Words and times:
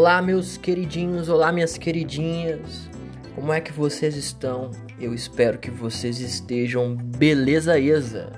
Olá, 0.00 0.22
meus 0.22 0.56
queridinhos, 0.56 1.28
olá, 1.28 1.52
minhas 1.52 1.76
queridinhas. 1.76 2.88
Como 3.34 3.52
é 3.52 3.60
que 3.60 3.70
vocês 3.70 4.16
estão? 4.16 4.70
Eu 4.98 5.12
espero 5.12 5.58
que 5.58 5.70
vocês 5.70 6.20
estejam 6.20 6.96
beleza 6.96 7.78
eza. 7.78 8.32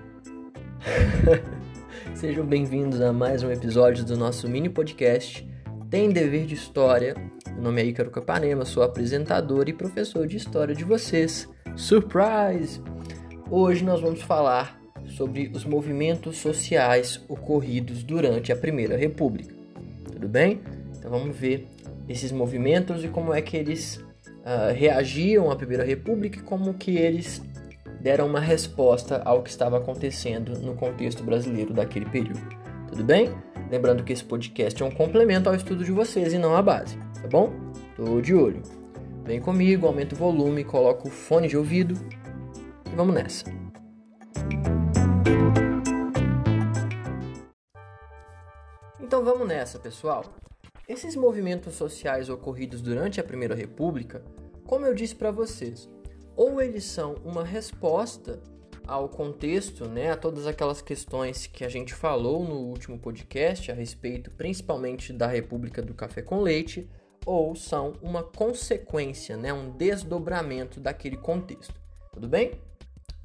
Sejam 2.17 2.45
bem-vindos 2.45 3.01
a 3.01 3.13
mais 3.13 3.45
um 3.45 3.53
episódio 3.53 4.05
do 4.05 4.17
nosso 4.17 4.49
mini 4.49 4.69
podcast 4.69 5.49
Tem 5.89 6.11
Dever 6.11 6.47
de 6.47 6.55
História. 6.55 7.15
Meu 7.53 7.63
nome 7.63 7.81
é 7.81 7.85
Ícaro 7.85 8.11
Capanema, 8.11 8.65
sou 8.65 8.83
apresentador 8.83 9.69
e 9.69 9.73
professor 9.73 10.27
de 10.27 10.39
história 10.39 10.75
de 10.75 10.83
vocês. 10.83 11.49
Surprise! 11.77 12.83
Hoje 13.49 13.85
nós 13.85 14.01
vamos 14.01 14.23
falar 14.23 14.81
sobre 15.07 15.49
os 15.55 15.65
movimentos 15.65 16.39
sociais 16.39 17.25
ocorridos 17.29 18.03
durante 18.03 18.51
a 18.51 18.57
Primeira 18.57 18.97
República. 18.97 19.55
Tudo 20.13 20.29
bem? 20.29 20.61
Então 21.03 21.11
vamos 21.11 21.37
ver 21.37 21.67
esses 22.09 22.31
movimentos 22.31 23.05
e 23.05 23.09
como 23.09 23.35
é 23.35 23.43
que 23.43 23.57
eles 23.57 23.97
uh, 23.97 24.73
reagiam 24.73 25.51
à 25.51 25.57
Primeira 25.57 25.83
República 25.83 26.39
e 26.39 26.43
como 26.43 26.75
que 26.75 26.97
eles 26.97 27.43
deram 28.01 28.29
uma 28.29 28.39
resposta 28.39 29.21
ao 29.25 29.43
que 29.43 29.51
estava 29.51 29.79
acontecendo 29.79 30.57
no 30.61 30.77
contexto 30.77 31.25
brasileiro 31.25 31.75
daquele 31.75 32.07
período. 32.07 32.41
Tudo 32.89 33.03
bem? 33.03 33.35
Lembrando 33.69 34.05
que 34.05 34.13
esse 34.13 34.23
podcast 34.23 34.81
é 34.81 34.87
um 34.87 34.93
complemento 34.93 35.49
ao 35.49 35.57
estudo 35.57 35.85
de 35.85 35.91
vocês 35.91 36.33
e 36.33 36.39
não 36.39 36.55
a 36.55 36.63
base, 36.63 36.97
tá 37.21 37.27
bom? 37.27 37.53
Tô 37.97 38.21
de 38.21 38.33
olho. 38.33 38.63
Vem 39.25 39.41
comigo, 39.41 39.89
aumenta 39.89 40.15
o 40.15 40.19
volume, 40.19 40.63
coloca 40.63 41.09
o 41.09 41.11
fone 41.11 41.49
de 41.49 41.57
ouvido 41.57 41.97
e 42.93 42.95
vamos 42.95 43.13
nessa. 43.13 43.45
Então 49.01 49.25
vamos 49.25 49.49
nessa, 49.49 49.81
pessoal. 49.81 50.42
Esses 50.93 51.17
movimentos 51.17 51.77
sociais 51.77 52.29
ocorridos 52.29 52.83
durante 52.83 53.19
a 53.19 53.25
Primeira 53.25 53.55
República, 53.55 54.23
como 54.67 54.85
eu 54.85 54.93
disse 54.93 55.17
para 55.17 55.31
vocês, 55.31 55.89
ou 56.37 56.61
eles 56.61 56.85
são 56.85 57.15
uma 57.25 57.43
resposta 57.43 58.43
ao 58.87 59.09
contexto, 59.09 59.89
né, 59.89 60.11
a 60.11 60.19
todas 60.19 60.47
aquelas 60.47 60.83
questões 60.83 61.47
que 61.47 61.65
a 61.65 61.69
gente 61.71 61.95
falou 61.95 62.45
no 62.45 62.57
último 62.57 62.99
podcast 62.99 63.73
a 63.73 63.75
respeito 63.75 64.31
principalmente 64.33 65.15
da 65.15 65.27
República 65.27 65.81
do 65.81 65.95
Café 65.95 66.21
com 66.21 66.43
Leite, 66.43 66.87
ou 67.25 67.57
são 67.57 67.95
uma 68.03 68.23
consequência, 68.23 69.35
né, 69.35 69.51
um 69.51 69.71
desdobramento 69.71 70.79
daquele 70.79 71.17
contexto. 71.17 71.81
Tudo 72.13 72.29
bem? 72.29 72.61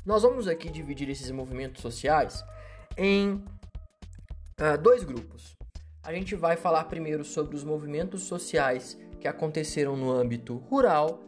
Nós 0.05 0.23
vamos 0.23 0.47
aqui 0.47 0.71
dividir 0.71 1.09
esses 1.09 1.31
movimentos 1.31 1.81
sociais 1.81 2.45
em 2.97 3.43
uh, 4.61 4.77
dois 4.81 5.03
grupos 5.03 5.56
a 6.03 6.13
gente 6.13 6.35
vai 6.35 6.55
falar 6.55 6.83
primeiro 6.85 7.23
sobre 7.23 7.55
os 7.55 7.63
movimentos 7.63 8.23
sociais 8.23 8.97
que 9.19 9.27
aconteceram 9.27 9.95
no 9.97 10.11
âmbito 10.11 10.57
rural 10.69 11.23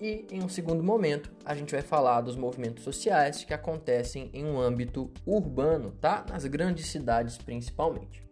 e, 0.00 0.26
em 0.30 0.42
um 0.42 0.48
segundo 0.48 0.82
momento, 0.82 1.32
a 1.44 1.54
gente 1.54 1.72
vai 1.72 1.82
falar 1.82 2.20
dos 2.20 2.36
movimentos 2.36 2.84
sociais 2.84 3.44
que 3.44 3.52
acontecem 3.52 4.30
em 4.32 4.44
um 4.44 4.60
âmbito 4.60 5.10
urbano, 5.26 5.90
tá? 5.92 6.24
Nas 6.28 6.44
grandes 6.44 6.86
cidades 6.86 7.36
principalmente. 7.36 8.22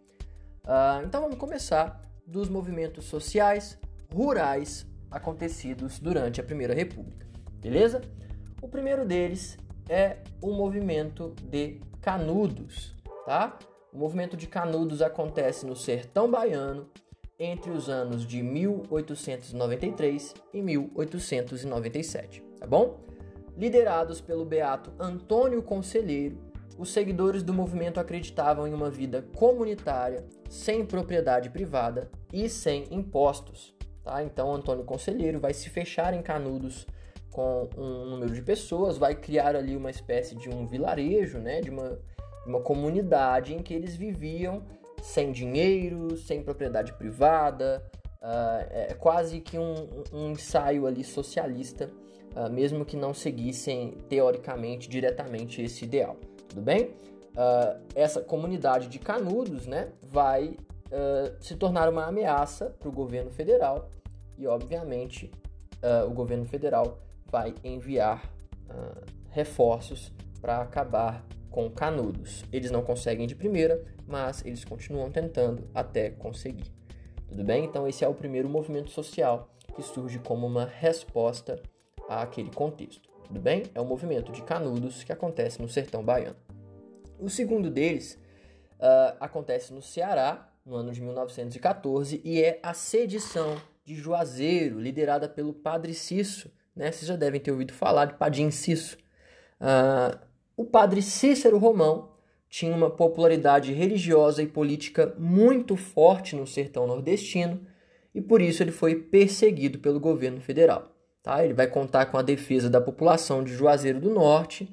Uh, 0.63 1.05
então 1.05 1.21
vamos 1.21 1.37
começar 1.37 2.01
dos 2.25 2.49
movimentos 2.49 3.05
sociais 3.05 3.79
rurais 4.13 4.85
acontecidos 5.09 5.99
durante 5.99 6.39
a 6.39 6.43
Primeira 6.43 6.73
República, 6.73 7.25
beleza? 7.59 8.01
O 8.61 8.67
primeiro 8.67 9.05
deles 9.05 9.57
é 9.89 10.17
o 10.41 10.51
movimento 10.51 11.33
de 11.43 11.79
Canudos, 12.01 12.95
tá? 13.25 13.57
O 13.93 13.97
movimento 13.97 14.35
de 14.35 14.47
Canudos 14.47 15.01
acontece 15.01 15.65
no 15.65 15.75
sertão 15.75 16.29
baiano 16.29 16.89
entre 17.39 17.71
os 17.71 17.89
anos 17.89 18.25
de 18.25 18.41
1893 18.41 20.33
e 20.53 20.61
1897, 20.61 22.43
tá 22.59 22.65
bom? 22.65 22.99
Liderados 23.55 24.19
pelo 24.21 24.45
beato 24.45 24.91
Antônio 24.99 25.61
Conselheiro, 25.61 26.37
os 26.77 26.89
seguidores 26.91 27.41
do 27.41 27.53
movimento 27.53 27.99
acreditavam 27.99 28.67
em 28.67 28.73
uma 28.73 28.89
vida 28.89 29.25
comunitária, 29.35 30.23
sem 30.47 30.85
propriedade 30.85 31.49
privada 31.49 32.09
e 32.31 32.47
sem 32.47 32.85
impostos. 32.91 33.73
Tá? 34.03 34.23
Então, 34.23 34.53
Antônio 34.53 34.83
Conselheiro 34.83 35.39
vai 35.39 35.53
se 35.53 35.69
fechar 35.69 36.13
em 36.13 36.21
Canudos 36.21 36.85
com 37.31 37.67
um 37.75 38.05
número 38.05 38.33
de 38.33 38.41
pessoas, 38.41 38.97
vai 38.97 39.15
criar 39.15 39.55
ali 39.55 39.75
uma 39.75 39.89
espécie 39.89 40.35
de 40.35 40.49
um 40.49 40.67
vilarejo, 40.67 41.39
né? 41.39 41.61
de 41.61 41.71
uma 41.71 41.99
uma 42.47 42.61
comunidade 42.61 43.53
em 43.53 43.59
que 43.59 43.73
eles 43.73 43.95
viviam 43.95 44.63
sem 45.01 45.31
dinheiro, 45.31 46.17
sem 46.17 46.41
propriedade 46.41 46.93
privada, 46.93 47.83
uh, 48.21 48.65
é 48.69 48.93
quase 48.93 49.39
que 49.41 49.57
um, 49.57 49.75
um 50.11 50.31
ensaio 50.31 50.87
ali 50.87 51.03
socialista, 51.03 51.89
uh, 52.35 52.49
mesmo 52.51 52.85
que 52.85 52.95
não 52.95 53.13
seguissem 53.13 53.91
teoricamente 54.09 54.89
diretamente 54.89 55.61
esse 55.61 55.85
ideal. 55.85 56.17
Tudo 56.47 56.61
bem? 56.61 56.85
Uh, 57.35 57.79
essa 57.93 58.21
comunidade 58.21 58.87
de 58.87 58.97
canudos, 58.97 59.67
né, 59.67 59.89
vai 60.01 60.55
se 61.41 61.57
tornar 61.57 61.89
uma 61.89 62.05
ameaça 62.05 62.73
para 62.79 62.87
o 62.87 62.91
governo 62.93 63.29
federal 63.29 63.91
e, 64.37 64.47
obviamente, 64.47 65.29
o 66.07 66.11
governo 66.11 66.45
federal 66.45 66.99
vai 67.29 67.53
enviar 67.61 68.23
reforços 69.31 70.13
para 70.39 70.61
acabar 70.61 71.25
com 71.57 71.71
canudos. 71.71 72.45
Eles 72.53 72.69
não 72.69 72.83
conseguem 72.83 73.25
de 73.25 73.33
primeira, 73.33 73.83
mas 74.05 74.45
eles 74.45 74.63
continuam 74.63 75.09
tentando 75.09 75.67
até 75.73 76.11
conseguir. 76.11 76.71
Tudo 77.27 77.43
bem? 77.43 77.65
Então, 77.65 77.87
esse 77.87 78.05
é 78.05 78.07
o 78.07 78.13
primeiro 78.13 78.47
movimento 78.47 78.91
social 78.91 79.49
que 79.75 79.81
surge 79.81 80.19
como 80.19 80.45
uma 80.45 80.65
resposta 80.65 81.59
àquele 82.07 82.51
contexto. 82.51 83.09
Tudo 83.25 83.39
bem? 83.39 83.63
É 83.73 83.81
o 83.81 83.85
movimento 83.85 84.31
de 84.31 84.43
canudos 84.43 85.03
que 85.03 85.11
acontece 85.11 85.59
no 85.59 85.67
sertão 85.67 86.03
baiano. 86.03 86.35
O 87.19 87.27
segundo 87.27 87.71
deles 87.71 88.19
uh, 88.73 89.17
acontece 89.19 89.73
no 89.73 89.81
Ceará, 89.81 90.53
no 90.63 90.75
ano 90.75 90.91
de 90.91 91.01
1914, 91.01 92.21
e 92.23 92.39
é 92.39 92.59
a 92.61 92.75
sedição 92.75 93.59
de 93.83 93.95
Juazeiro, 93.95 94.79
liderada 94.79 95.27
pelo 95.27 95.53
Padre 95.53 95.95
Cisso. 95.95 96.51
Né? 96.75 96.91
Vocês 96.91 97.07
já 97.07 97.15
devem 97.15 97.41
ter 97.41 97.49
ouvido 97.49 97.73
falar 97.73 98.05
de 98.05 98.13
Padim 98.13 98.51
Cisso. 98.51 98.95
Uh, 99.59 100.26
o 100.57 100.65
padre 100.65 101.03
Cícero 101.03 101.59
Romão 101.59 102.09
tinha 102.49 102.75
uma 102.75 102.89
popularidade 102.89 103.71
religiosa 103.73 104.41
e 104.41 104.47
política 104.47 105.13
muito 105.15 105.75
forte 105.75 106.35
no 106.35 106.47
sertão 106.47 106.87
nordestino 106.87 107.61
e 108.13 108.19
por 108.19 108.41
isso 108.41 108.63
ele 108.63 108.71
foi 108.71 108.95
perseguido 108.95 109.77
pelo 109.77 109.99
governo 109.99 110.41
federal. 110.41 110.91
Tá? 111.21 111.45
Ele 111.45 111.53
vai 111.53 111.67
contar 111.67 112.07
com 112.07 112.17
a 112.17 112.23
defesa 112.23 112.71
da 112.71 112.81
população 112.81 113.43
de 113.43 113.53
Juazeiro 113.53 114.01
do 114.01 114.09
Norte, 114.09 114.63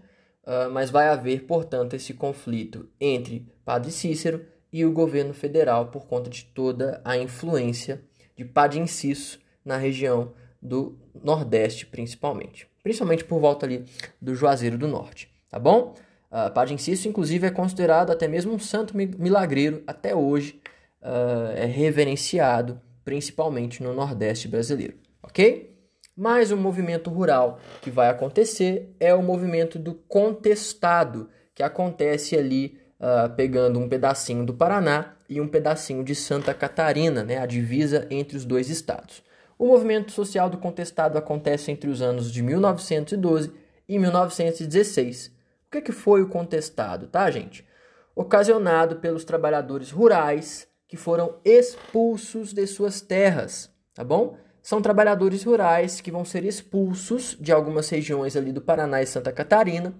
uh, 0.44 0.70
mas 0.72 0.88
vai 0.88 1.08
haver, 1.08 1.44
portanto, 1.44 1.94
esse 1.94 2.14
conflito 2.14 2.88
entre 2.98 3.46
Padre 3.62 3.90
Cícero 3.90 4.46
e 4.72 4.86
o 4.86 4.92
governo 4.92 5.34
federal 5.34 5.88
por 5.88 6.06
conta 6.06 6.30
de 6.30 6.46
toda 6.46 7.02
a 7.04 7.18
influência 7.18 8.00
de 8.34 8.44
Padre 8.46 8.78
Inciso 8.78 9.38
na 9.62 9.76
região 9.76 10.32
do 10.62 10.98
Nordeste, 11.22 11.84
principalmente. 11.84 12.66
Principalmente 12.82 13.24
por 13.24 13.38
volta 13.38 13.66
ali 13.66 13.84
do 14.18 14.34
Juazeiro 14.34 14.78
do 14.78 14.88
Norte 14.88 15.33
tá 15.54 15.58
bom? 15.60 15.94
Uh, 16.32 16.52
Padre 16.52 16.74
Inciso, 16.74 17.06
inclusive, 17.06 17.46
é 17.46 17.50
considerado 17.50 18.10
até 18.10 18.26
mesmo 18.26 18.52
um 18.52 18.58
santo 18.58 18.96
milagreiro 18.96 19.84
até 19.86 20.12
hoje, 20.12 20.60
uh, 21.00 21.52
é 21.54 21.64
reverenciado 21.64 22.80
principalmente 23.04 23.80
no 23.80 23.94
Nordeste 23.94 24.48
brasileiro, 24.48 24.94
ok? 25.22 25.72
Mais 26.16 26.50
um 26.50 26.56
movimento 26.56 27.08
rural 27.08 27.60
que 27.82 27.88
vai 27.88 28.08
acontecer 28.08 28.96
é 28.98 29.14
o 29.14 29.22
movimento 29.22 29.78
do 29.78 29.94
contestado, 29.94 31.28
que 31.54 31.62
acontece 31.62 32.36
ali 32.36 32.76
uh, 32.98 33.32
pegando 33.36 33.78
um 33.78 33.88
pedacinho 33.88 34.44
do 34.44 34.54
Paraná 34.54 35.14
e 35.28 35.40
um 35.40 35.46
pedacinho 35.46 36.02
de 36.02 36.16
Santa 36.16 36.52
Catarina, 36.52 37.22
né, 37.22 37.38
a 37.38 37.46
divisa 37.46 38.08
entre 38.10 38.36
os 38.36 38.44
dois 38.44 38.68
estados. 38.68 39.22
O 39.56 39.66
movimento 39.66 40.10
social 40.10 40.50
do 40.50 40.58
contestado 40.58 41.16
acontece 41.16 41.70
entre 41.70 41.88
os 41.88 42.02
anos 42.02 42.32
de 42.32 42.42
1912 42.42 43.52
e 43.88 44.00
1916 44.00 45.33
que, 45.74 45.82
que 45.82 45.92
foi 45.92 46.22
o 46.22 46.28
contestado, 46.28 47.06
tá, 47.08 47.30
gente? 47.30 47.66
Ocasionado 48.14 48.96
pelos 48.96 49.24
trabalhadores 49.24 49.90
rurais 49.90 50.68
que 50.86 50.96
foram 50.96 51.40
expulsos 51.44 52.52
de 52.52 52.66
suas 52.66 53.00
terras, 53.00 53.70
tá 53.92 54.04
bom? 54.04 54.36
São 54.62 54.80
trabalhadores 54.80 55.42
rurais 55.42 56.00
que 56.00 56.10
vão 56.10 56.24
ser 56.24 56.44
expulsos 56.44 57.36
de 57.40 57.52
algumas 57.52 57.88
regiões 57.88 58.36
ali 58.36 58.52
do 58.52 58.62
Paraná 58.62 59.02
e 59.02 59.06
Santa 59.06 59.32
Catarina 59.32 59.90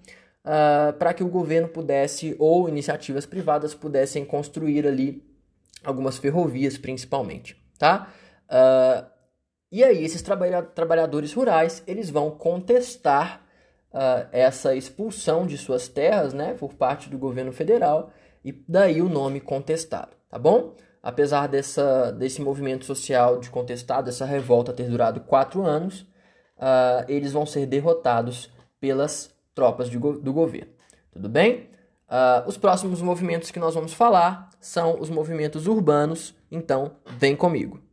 uh, 0.45 0.93
para 0.95 1.13
que 1.13 1.25
o 1.25 1.29
governo 1.29 1.69
pudesse, 1.69 2.37
ou 2.39 2.69
iniciativas 2.69 3.27
privadas 3.27 3.75
pudessem 3.75 4.25
construir 4.25 4.87
ali 4.87 5.23
algumas 5.83 6.17
ferrovias 6.17 6.79
principalmente, 6.79 7.63
tá? 7.79 8.09
Uh, 8.49 9.07
e 9.71 9.83
aí 9.83 10.05
esses 10.05 10.23
trabalha 10.23 10.63
trabalhadores 10.63 11.33
rurais 11.33 11.83
eles 11.87 12.09
vão 12.09 12.31
contestar 12.31 13.45
uh, 13.95 14.29
essa 14.31 14.75
expulsão 14.75 15.47
de 15.47 15.57
suas 15.57 15.89
terras 15.89 16.35
né, 16.35 16.53
por 16.53 16.75
parte 16.75 17.09
do 17.09 17.17
governo 17.17 17.53
federal 17.53 18.11
e 18.45 18.53
daí 18.69 19.01
o 19.01 19.09
nome 19.09 19.41
contestado, 19.41 20.11
tá 20.29 20.39
bom? 20.39 20.75
apesar 21.05 21.49
dessa, 21.49 22.11
desse 22.13 22.41
movimento 22.41 22.87
social 22.87 23.39
de 23.39 23.51
contestado, 23.51 24.09
essa 24.09 24.25
revolta 24.25 24.73
ter 24.73 24.89
durado 24.89 25.21
quatro 25.21 25.63
anos, 25.63 26.01
uh, 26.57 27.05
eles 27.07 27.31
vão 27.31 27.45
ser 27.45 27.67
derrotados 27.67 28.51
pelas 28.81 29.31
tropas 29.55 29.95
go 29.95 30.19
do 30.19 30.33
governo. 30.33 30.73
Tudo 31.13 31.29
bem? 31.29 31.69
Uh, 32.09 32.49
os 32.49 32.57
próximos 32.57 33.03
movimentos 33.03 33.51
que 33.51 33.61
nós 33.61 33.75
vamos 33.75 33.93
falar 33.93 34.49
são 34.59 34.99
os 34.99 35.11
movimentos 35.11 35.67
urbanos, 35.67 36.35
então 36.51 36.93
vem 37.19 37.37
comigo. 37.37 37.84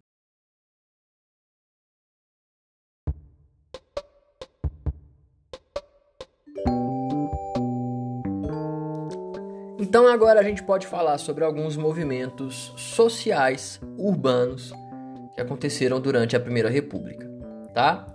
Então 9.82 10.08
agora 10.08 10.40
a 10.40 10.44
gente 10.44 10.62
pode 10.62 10.86
falar 10.86 11.18
sobre 11.18 11.44
alguns 11.44 11.76
movimentos 11.76 12.72
sociais 12.78 13.82
urbanos 13.98 14.72
que 15.34 15.42
aconteceram 15.42 16.00
durante 16.00 16.36
a 16.36 16.40
Primeira 16.40 16.70
República, 16.70 17.28
tá? 17.74 18.06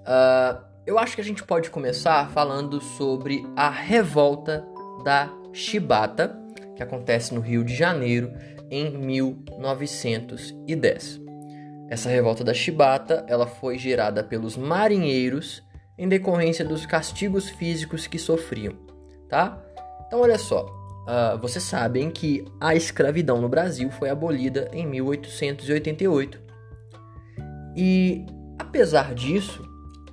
Uh, 0.00 0.58
eu 0.84 0.98
acho 0.98 1.14
que 1.14 1.20
a 1.20 1.24
gente 1.24 1.44
pode 1.44 1.70
começar 1.70 2.28
falando 2.30 2.80
sobre 2.80 3.46
a 3.54 3.70
revolta 3.70 4.66
da 5.04 5.30
Chibata, 5.52 6.36
que 6.74 6.82
acontece 6.82 7.32
no 7.32 7.40
Rio 7.40 7.62
de 7.62 7.76
Janeiro 7.76 8.32
em 8.68 8.90
1910. 8.98 11.20
Essa 11.88 12.08
revolta 12.08 12.42
da 12.42 12.52
Chibata, 12.52 13.24
ela 13.28 13.46
foi 13.46 13.78
gerada 13.78 14.24
pelos 14.24 14.56
marinheiros 14.56 15.62
em 15.96 16.08
decorrência 16.08 16.64
dos 16.64 16.84
castigos 16.84 17.48
físicos 17.50 18.08
que 18.08 18.18
sofriam, 18.18 18.74
tá? 19.28 19.62
Então 20.08 20.20
olha 20.20 20.38
só, 20.38 20.83
Uh, 21.04 21.38
vocês 21.38 21.62
sabem 21.62 22.10
que 22.10 22.44
a 22.58 22.74
escravidão 22.74 23.40
no 23.40 23.48
Brasil 23.48 23.90
foi 23.90 24.08
abolida 24.08 24.70
em 24.72 24.86
1888. 24.86 26.40
E, 27.76 28.24
apesar 28.58 29.14
disso, 29.14 29.62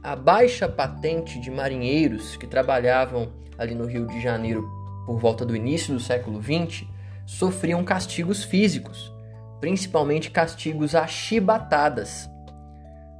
a 0.04 0.16
baixa 0.16 0.68
patente 0.68 1.40
de 1.40 1.50
marinheiros 1.50 2.36
que 2.36 2.46
trabalhavam 2.46 3.32
ali 3.58 3.74
no 3.74 3.86
Rio 3.86 4.06
de 4.08 4.22
Janeiro 4.22 4.68
por 5.06 5.18
volta 5.18 5.46
do 5.46 5.56
início 5.56 5.94
do 5.94 6.00
século 6.00 6.42
XX 6.42 6.86
sofriam 7.26 7.84
castigos 7.84 8.44
físicos, 8.44 9.14
principalmente 9.62 10.30
castigos 10.30 10.94
a 10.94 11.08
chibatadas. 11.08 12.30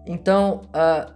Então, 0.06 0.64
uh, 0.68 1.14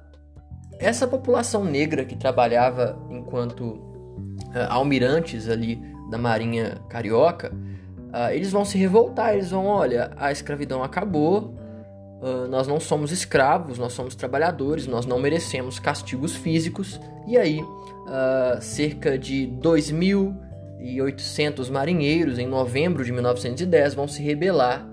essa 0.80 1.08
população 1.08 1.66
negra 1.66 2.06
que 2.06 2.16
trabalhava 2.16 2.98
enquanto 3.10 3.62
uh, 3.64 4.70
almirantes 4.70 5.50
ali 5.50 5.95
da 6.16 6.18
Marinha 6.18 6.78
Carioca, 6.90 7.52
uh, 7.52 8.32
eles 8.32 8.52
vão 8.52 8.64
se 8.64 8.78
revoltar, 8.78 9.34
eles 9.34 9.52
vão, 9.52 9.66
olha, 9.66 10.12
a 10.16 10.32
escravidão 10.32 10.82
acabou, 10.82 11.54
uh, 12.22 12.48
nós 12.50 12.66
não 12.68 12.80
somos 12.80 13.12
escravos, 13.12 13.78
nós 13.78 13.92
somos 13.92 14.16
trabalhadores, 14.16 14.88
nós 14.88 15.06
não 15.06 15.20
merecemos 15.20 15.78
castigos 15.78 16.34
físicos, 16.34 17.02
e 17.28 17.38
aí 17.38 17.62
uh, 17.62 18.62
cerca 18.62 19.18
de 19.18 19.52
2.800 19.62 21.70
marinheiros, 21.70 22.40
em 22.40 22.48
novembro 22.48 23.04
de 23.04 23.12
1910, 23.12 23.94
vão 23.94 24.08
se 24.08 24.24
rebelar 24.24 24.88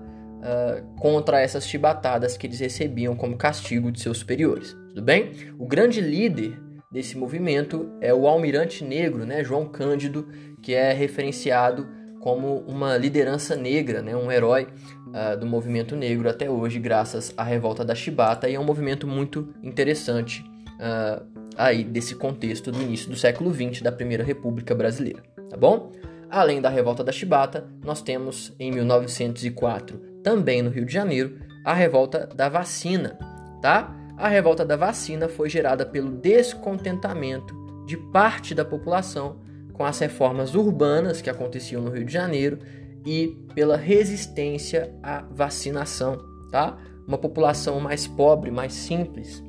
contra 0.99 1.39
essas 1.39 1.65
chibatadas 1.65 2.35
que 2.35 2.45
eles 2.45 2.59
recebiam 2.59 3.15
como 3.15 3.37
castigo 3.37 3.89
de 3.89 4.01
seus 4.01 4.17
superiores. 4.17 4.75
Tudo 4.89 5.01
bem? 5.01 5.31
O 5.57 5.65
grande 5.65 6.01
líder 6.01 6.59
desse 6.91 7.17
movimento 7.17 7.89
é 8.01 8.13
o 8.13 8.27
almirante 8.27 8.83
negro, 8.83 9.25
né, 9.25 9.41
João 9.41 9.65
Cândido, 9.65 10.27
que 10.63 10.73
é 10.73 10.93
referenciado 10.93 11.87
como 12.21 12.59
uma 12.61 12.95
liderança 12.95 13.53
negra, 13.53 14.01
né, 14.01 14.15
um 14.15 14.31
herói 14.31 14.69
uh, 15.07 15.37
do 15.37 15.45
movimento 15.45 15.93
negro 15.93 16.29
até 16.29 16.49
hoje, 16.49 16.79
graças 16.79 17.33
à 17.35 17.43
revolta 17.43 17.83
da 17.83 17.93
Chibata, 17.93 18.49
e 18.49 18.55
é 18.55 18.59
um 18.59 18.63
movimento 18.63 19.05
muito 19.05 19.53
interessante 19.61 20.41
uh, 20.79 21.21
aí 21.57 21.83
desse 21.83 22.15
contexto 22.15 22.71
do 22.71 22.81
início 22.81 23.09
do 23.09 23.17
século 23.17 23.53
XX 23.53 23.81
da 23.81 23.91
Primeira 23.91 24.23
República 24.23 24.73
Brasileira, 24.73 25.21
tá 25.49 25.57
bom? 25.57 25.91
Além 26.29 26.61
da 26.61 26.69
revolta 26.69 27.03
da 27.03 27.11
Chibata, 27.11 27.67
nós 27.83 28.01
temos 28.01 28.53
em 28.57 28.71
1904, 28.71 29.97
também 30.23 30.61
no 30.61 30.69
Rio 30.69 30.85
de 30.85 30.93
Janeiro, 30.93 31.37
a 31.65 31.73
revolta 31.73 32.25
da 32.33 32.47
vacina, 32.47 33.19
tá? 33.61 33.93
A 34.17 34.29
revolta 34.29 34.63
da 34.63 34.77
vacina 34.77 35.27
foi 35.27 35.49
gerada 35.49 35.85
pelo 35.85 36.09
descontentamento 36.09 37.53
de 37.85 37.97
parte 37.97 38.55
da 38.55 38.63
população 38.63 39.42
com 39.73 39.83
as 39.83 39.99
reformas 39.99 40.55
urbanas 40.55 41.21
que 41.21 41.29
aconteciam 41.29 41.81
no 41.81 41.89
Rio 41.89 42.05
de 42.05 42.13
Janeiro 42.13 42.59
e 43.05 43.35
pela 43.53 43.75
resistência 43.75 44.93
à 45.01 45.21
vacinação, 45.21 46.17
tá? 46.51 46.77
Uma 47.05 47.17
população 47.17 47.79
mais 47.79 48.07
pobre, 48.07 48.49
mais 48.49 48.73
simples, 48.73 49.43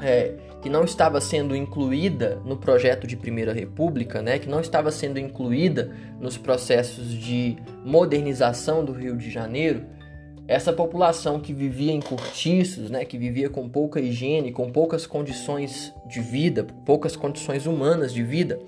é, 0.00 0.34
que 0.62 0.68
não 0.68 0.84
estava 0.84 1.20
sendo 1.20 1.54
incluída 1.54 2.40
no 2.44 2.56
projeto 2.56 3.06
de 3.06 3.16
Primeira 3.16 3.52
República, 3.52 4.22
né? 4.22 4.38
Que 4.38 4.48
não 4.48 4.60
estava 4.60 4.90
sendo 4.90 5.18
incluída 5.18 5.92
nos 6.20 6.38
processos 6.38 7.10
de 7.10 7.56
modernização 7.84 8.84
do 8.84 8.92
Rio 8.92 9.16
de 9.16 9.30
Janeiro. 9.30 9.84
Essa 10.46 10.72
população 10.72 11.38
que 11.38 11.52
vivia 11.52 11.92
em 11.92 12.00
cortiços, 12.00 12.90
né, 12.90 13.04
que 13.04 13.18
vivia 13.18 13.50
com 13.50 13.68
pouca 13.68 14.00
higiene, 14.00 14.50
com 14.50 14.72
poucas 14.72 15.06
condições 15.06 15.92
de 16.08 16.20
vida, 16.20 16.66
poucas 16.86 17.14
condições 17.14 17.66
humanas 17.66 18.14
de 18.14 18.22
vida, 18.22 18.58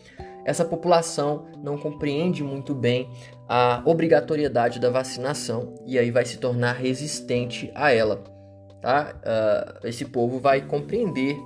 essa 0.45 0.65
população 0.65 1.47
não 1.63 1.77
compreende 1.77 2.43
muito 2.43 2.75
bem 2.75 3.11
a 3.49 3.83
obrigatoriedade 3.85 4.79
da 4.79 4.91
vacinação 4.91 5.75
e 5.87 5.99
aí 5.99 6.11
vai 6.11 6.25
se 6.25 6.39
tornar 6.39 6.73
resistente 6.73 7.71
a 7.75 7.93
ela. 7.93 8.23
Tá? 8.81 9.15
Uh, 9.17 9.87
esse 9.87 10.05
povo 10.05 10.39
vai 10.39 10.63
compreender 10.63 11.37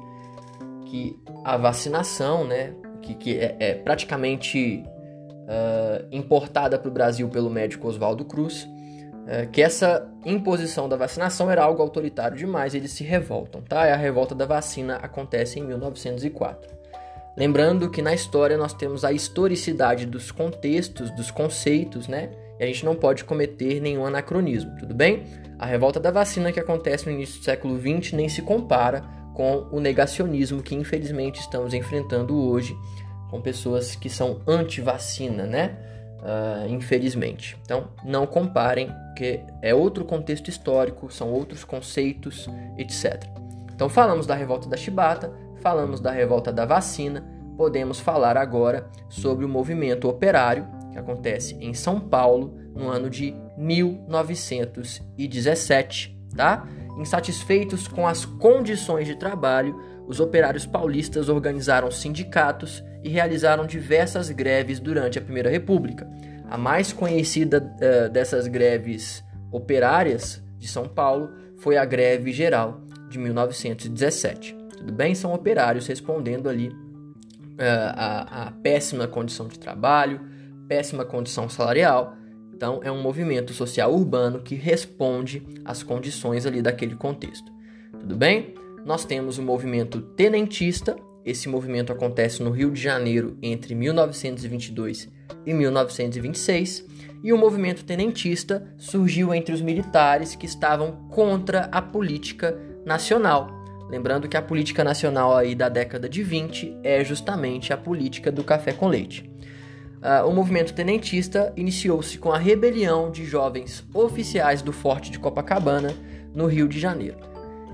que 0.87 1.17
a 1.45 1.57
vacinação, 1.57 2.45
né, 2.45 2.75
que, 3.03 3.15
que 3.15 3.39
é, 3.39 3.57
é 3.59 3.75
praticamente 3.75 4.85
uh, 5.45 6.07
importada 6.13 6.79
para 6.79 6.89
o 6.89 6.93
Brasil 6.93 7.29
pelo 7.29 7.51
médico 7.51 7.89
Oswaldo 7.89 8.25
Cruz, 8.25 8.63
uh, 8.63 9.51
que 9.51 9.61
essa 9.61 10.09
imposição 10.25 10.89
da 10.89 10.97
vacinação 10.97 11.51
era 11.51 11.65
algo 11.65 11.83
autoritário 11.83 12.37
demais, 12.37 12.75
eles 12.75 12.93
se 12.93 13.03
revoltam. 13.03 13.63
Tá? 13.63 13.93
A 13.93 13.97
revolta 13.97 14.35
da 14.35 14.47
vacina 14.47 14.97
acontece 14.97 15.59
em 15.59 15.65
1904. 15.65 16.74
Lembrando 17.37 17.91
que 17.91 18.01
na 18.01 18.15
história 18.15 18.57
nós 18.57 18.73
temos 18.73 19.05
a 19.05 19.13
historicidade 19.13 20.07
dos 20.07 20.31
contextos, 20.31 21.11
dos 21.11 21.31
conceitos, 21.31 22.07
né? 22.07 22.31
E 22.59 22.63
a 22.63 22.67
gente 22.67 22.85
não 22.85 22.95
pode 22.95 23.25
cometer 23.25 23.81
nenhum 23.81 24.07
anacronismo, 24.07 24.77
tudo 24.79 24.95
bem? 24.95 25.25
A 25.59 25.67
revolta 25.67 25.99
da 25.99 26.13
vacina 26.13 26.53
que 26.53 26.61
acontece 26.61 27.07
no 27.07 27.13
início 27.13 27.41
do 27.41 27.45
século 27.45 27.79
XX 27.79 28.13
nem 28.13 28.29
se 28.29 28.43
compara 28.43 29.03
com 29.35 29.67
o 29.73 29.81
negacionismo 29.81 30.63
que 30.63 30.77
infelizmente 30.77 31.41
estamos 31.41 31.75
enfrentando 31.75 32.37
hoje 32.37 32.77
com 33.31 33.41
pessoas 33.41 33.97
que 33.97 34.09
são 34.09 34.41
anti-vacina, 34.47 35.45
né? 35.45 35.77
Uh, 36.21 36.73
infelizmente. 36.73 37.57
Então, 37.65 37.89
não 38.05 38.27
comparem, 38.27 38.91
porque 39.09 39.41
é 39.61 39.75
outro 39.75 40.05
contexto 40.05 40.49
histórico, 40.49 41.13
são 41.13 41.31
outros 41.31 41.65
conceitos, 41.65 42.49
etc. 42.79 43.25
Então, 43.75 43.89
falamos 43.89 44.25
da 44.25 44.35
revolta 44.35 44.69
da 44.69 44.77
Chibata, 44.77 45.33
falamos 45.65 45.99
da 45.99 46.11
revolta 46.11 46.53
da 46.53 46.67
vacina, 46.67 47.25
podemos 47.57 47.99
falar 47.99 48.37
agora 48.37 48.87
sobre 49.09 49.47
o 49.47 49.49
movimento 49.49 50.07
operário 50.07 50.69
que 50.93 50.99
acontece 50.99 51.57
em 51.59 51.73
São 51.73 51.99
Paulo 51.99 52.55
no 52.75 52.91
ano 52.91 53.09
de 53.09 53.35
1917, 53.57 56.15
tá? 56.37 56.69
Insatisfeitos 56.99 57.89
com 57.89 58.07
as 58.07 58.27
condições 58.27 59.07
de 59.07 59.17
trabalho, 59.17 59.81
os 60.07 60.21
operários 60.21 60.67
paulistas 60.67 61.31
organizaram 61.31 61.91
sindicatos 61.91 62.85
e 63.03 63.09
realizaram 63.09 63.67
diversas 63.67 64.29
greves 64.29 64.79
durante 64.79 65.19
a 65.19 65.23
Primeira 65.23 65.49
República. 65.49 66.07
A 66.51 66.59
mais 66.59 66.93
conhecida 66.93 67.59
uh, 67.59 68.11
dessas 68.11 68.47
greves 68.47 69.25
operárias 69.51 70.43
de 70.59 70.69
São 70.69 70.87
Paulo 70.87 71.31
foi 71.57 71.79
a 71.79 71.87
Greve 71.87 72.33
Geral 72.33 72.83
de 73.09 73.19
1917 73.19 74.64
tudo 74.77 74.93
bem? 74.93 75.15
São 75.15 75.33
operários 75.33 75.87
respondendo 75.87 76.49
ali 76.49 76.69
uh, 76.69 77.93
a, 77.95 78.47
a 78.47 78.51
péssima 78.51 79.07
condição 79.07 79.49
de 79.49 79.59
trabalho, 79.59 80.21
péssima 80.69 81.05
condição 81.05 81.49
salarial. 81.49 82.17
Então, 82.53 82.81
é 82.83 82.91
um 82.91 83.03
movimento 83.03 83.53
social 83.53 83.93
urbano 83.93 84.41
que 84.41 84.55
responde 84.55 85.43
às 85.65 85.83
condições 85.83 86.47
ali 86.47 86.63
daquele 86.63 86.95
contexto. 86.95 87.53
Tudo 87.99 88.17
bem? 88.17 88.55
Nós 88.85 89.05
temos 89.05 89.39
o 89.39 89.43
movimento 89.43 90.01
tenentista. 90.01 90.97
Esse 91.25 91.49
movimento 91.49 91.93
acontece 91.93 92.43
no 92.43 92.51
Rio 92.51 92.71
de 92.71 92.81
Janeiro 92.81 93.37
entre 93.43 93.75
1922 93.75 95.11
e 95.45 95.55
1926. 95.55 96.87
E 97.25 97.33
o 97.33 97.39
movimento 97.39 97.85
tenentista 97.85 98.69
surgiu 98.77 99.35
entre 99.35 99.55
os 99.55 99.63
militares 99.63 100.37
que 100.37 100.45
estavam 100.45 101.09
contra 101.09 101.63
a 101.73 101.81
política 101.81 102.57
nacional. 102.85 103.64
Lembrando 103.95 104.29
que 104.29 104.37
a 104.37 104.43
política 104.43 104.83
nacional 104.83 105.37
aí 105.37 105.55
da 105.55 105.69
década 105.69 106.09
de 106.09 106.21
20 106.21 106.79
é 106.83 107.05
justamente 107.05 107.73
a 107.73 107.77
política 107.77 108.33
do 108.33 108.43
café 108.43 108.73
com 108.73 108.89
leite. 108.89 109.31
Uh, 110.03 110.29
o 110.29 110.33
movimento 110.33 110.75
tenentista 110.75 111.53
iniciou-se 111.57 112.19
com 112.19 112.33
a 112.33 112.37
rebelião 112.37 113.09
de 113.09 113.25
jovens 113.25 113.87
oficiais 113.95 114.63
do 114.63 114.73
Forte 114.73 115.13
de 115.13 115.21
Copacabana, 115.21 115.95
no 116.35 116.47
Rio 116.47 116.67
de 116.67 116.81
Janeiro. 116.81 117.19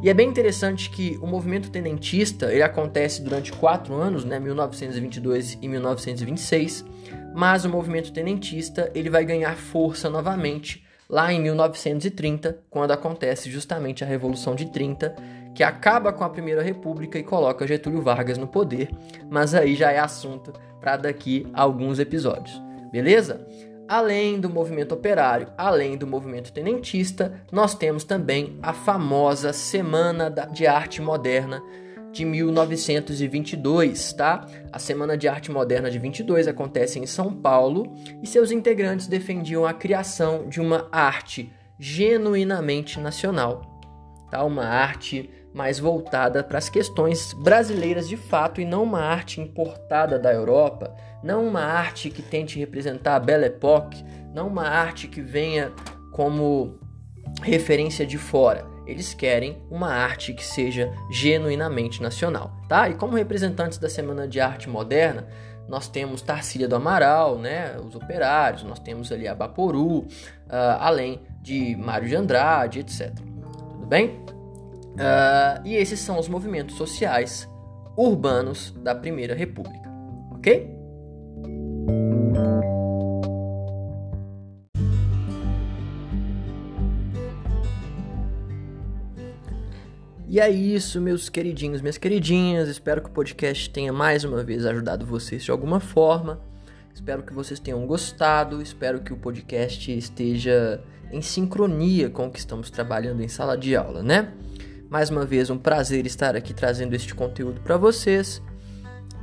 E 0.03 0.11
é 0.11 0.15
bem 0.15 0.29
interessante 0.29 0.91
que 0.91 1.19
o 1.23 1.27
movimento 1.27 1.71
tenentista 1.71 2.53
ele 2.53 2.63
acontece 2.63 3.23
durante 3.23 3.51
quatro 3.51 3.95
anos, 3.95 4.23
né, 4.23 4.39
1922 4.39 5.57
e 5.63 5.67
1926, 5.67 6.85
mas 7.35 7.65
o 7.65 7.71
movimento 7.71 8.13
tenentista 8.13 8.91
ele 8.95 9.09
vai 9.09 9.25
ganhar 9.25 9.57
força 9.57 10.11
novamente 10.11 10.85
lá 11.11 11.33
em 11.33 11.41
1930, 11.41 12.61
quando 12.71 12.93
acontece 12.93 13.51
justamente 13.51 14.05
a 14.05 14.07
Revolução 14.07 14.55
de 14.55 14.67
30, 14.67 15.40
que 15.55 15.63
acaba 15.63 16.13
com 16.13 16.25
a 16.25 16.31
Primeira 16.31 16.63
República 16.63 17.19
e 17.19 17.23
coloca 17.23 17.67
Getúlio 17.67 18.03
Vargas 18.03 18.39
no 18.39 18.47
poder, 18.47 18.91
mas 19.29 19.55
aí 19.55 19.75
já 19.75 19.91
é 19.91 19.99
assunto 19.99 20.53
para 20.81 20.97
daqui 20.97 21.47
a 21.53 21.63
alguns 21.63 21.99
episódios. 21.99 22.61
Beleza? 22.91 23.47
Além 23.89 24.41
do 24.41 24.49
movimento 24.49 24.93
operário, 24.93 25.49
além 25.59 25.97
do 25.97 26.07
movimento 26.07 26.53
tenentista, 26.53 27.43
nós 27.51 27.75
temos 27.75 28.05
também 28.05 28.57
a 28.63 28.73
famosa 28.73 29.53
Semana 29.53 30.31
de 30.31 30.67
Arte 30.67 31.03
Moderna 31.03 31.61
de 32.13 32.25
1922, 32.25 34.13
tá? 34.13 34.47
A 34.73 34.79
Semana 34.79 35.17
de 35.17 35.29
Arte 35.29 35.51
Moderna 35.51 35.91
de 35.91 35.99
22 35.99 36.49
acontece 36.49 36.99
em 36.99 37.07
São 37.07 37.33
Paulo 37.33 37.93
e 38.23 38.27
seus 38.27 38.51
integrantes 38.51 39.07
defendiam 39.07 39.65
a 39.65 39.73
criação 39.73 40.49
de 40.49 40.61
uma 40.61 40.89
arte 40.91 41.53
genuinamente 41.79 43.01
nacional, 43.01 43.63
tá? 44.31 44.45
Uma 44.45 44.67
arte 44.67 45.31
mais 45.53 45.79
voltada 45.79 46.43
para 46.45 46.59
as 46.59 46.69
questões 46.69 47.33
brasileiras 47.33 48.09
de 48.09 48.17
fato 48.17 48.61
e 48.61 48.65
não 48.65 48.85
uma 48.85 49.01
arte 49.01 49.41
importada 49.41 50.19
da 50.19 50.33
Europa, 50.33 50.95
não 51.23 51.47
uma 51.47 51.63
arte 51.63 52.11
que 52.11 52.23
tente 52.23 52.59
representar 52.59 53.17
a 53.17 53.21
Belle 53.21 53.47
Époque, 53.47 54.05
não 54.33 54.47
uma 54.47 54.67
arte 54.67 55.09
que 55.09 55.21
venha 55.21 55.73
como 56.13 56.79
referência 57.43 58.07
de 58.07 58.19
fora. 58.19 58.69
Eles 58.87 59.15
querem 59.15 59.63
uma 59.71 59.93
arte 59.93 60.33
que 60.33 60.45
seja 60.45 60.93
genuinamente 61.11 62.03
nacional, 62.03 62.53
tá? 62.69 62.89
E 62.89 62.95
como 62.95 63.17
representantes 63.17 63.79
da 63.79 63.89
Semana 63.89 64.27
de 64.27 64.41
Arte 64.41 64.69
Moderna, 64.69 65.29
nós 65.69 65.87
temos 65.87 66.21
Tarsília 66.21 66.67
do 66.67 66.75
Amaral, 66.75 67.39
né, 67.39 67.79
os 67.79 67.95
operários, 67.95 68.65
nós 68.65 68.81
temos 68.81 69.13
ali 69.13 69.29
a 69.29 69.35
Baporu, 69.35 69.99
uh, 69.99 70.07
além 70.81 71.21
de 71.41 71.77
Mário 71.77 72.09
de 72.09 72.17
Andrade, 72.17 72.81
etc. 72.81 73.13
Tudo 73.15 73.87
bem? 73.87 74.19
Uh, 75.01 75.67
e 75.67 75.77
esses 75.77 75.99
são 75.99 76.19
os 76.19 76.29
movimentos 76.29 76.77
sociais 76.77 77.49
urbanos 77.97 78.71
da 78.83 78.95
Primeira 78.95 79.35
República, 79.35 79.91
ok? 80.31 80.79
E 90.29 90.39
é 90.39 90.49
isso, 90.49 91.01
meus 91.01 91.31
queridinhos, 91.31 91.81
minhas 91.81 91.97
queridinhas. 91.97 92.69
Espero 92.69 93.01
que 93.03 93.09
o 93.09 93.13
podcast 93.13 93.71
tenha 93.71 93.93
mais 93.93 94.23
uma 94.23 94.45
vez 94.45 94.67
ajudado 94.67 95.07
vocês 95.07 95.43
de 95.43 95.51
alguma 95.51 95.81
forma. 95.81 96.39
Espero 96.95 97.23
que 97.23 97.33
vocês 97.33 97.59
tenham 97.59 97.85
gostado. 97.87 98.61
Espero 98.61 99.01
que 99.01 99.13
o 99.13 99.17
podcast 99.17 99.91
esteja 99.91 100.85
em 101.11 101.23
sincronia 101.23 102.11
com 102.11 102.27
o 102.27 102.31
que 102.31 102.39
estamos 102.39 102.71
trabalhando 102.71 103.23
em 103.23 103.29
sala 103.29 103.57
de 103.57 103.75
aula, 103.75 104.03
né? 104.03 104.33
Mais 104.91 105.09
uma 105.09 105.25
vez, 105.25 105.51
um 105.51 105.57
prazer 105.57 106.05
estar 106.05 106.35
aqui 106.35 106.53
trazendo 106.53 106.95
este 106.95 107.15
conteúdo 107.15 107.61
para 107.61 107.77
vocês. 107.77 108.43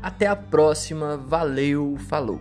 Até 0.01 0.25
a 0.25 0.36
próxima. 0.36 1.17
Valeu, 1.17 1.97
falou. 2.07 2.39